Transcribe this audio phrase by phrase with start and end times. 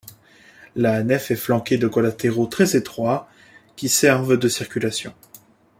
[0.75, 3.29] La nef est flanquée de collatéraux très étroits
[3.75, 5.13] qui servent de circulations.